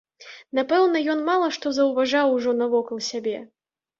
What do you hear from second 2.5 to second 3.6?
навокал сябе.